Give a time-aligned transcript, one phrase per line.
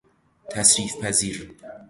[0.49, 1.55] تصریف پذیر